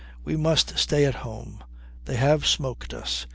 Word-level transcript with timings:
"We 0.23 0.35
must 0.35 0.79
stay 0.79 1.05
at 1.05 1.13
home. 1.21 1.63
They 2.05 2.15
have 2.15 2.47
smoked 2.47 2.91
us. 2.91 3.27